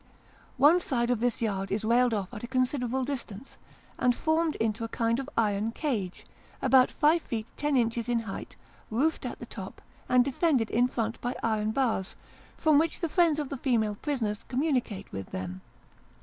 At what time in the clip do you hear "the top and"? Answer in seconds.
9.37-10.25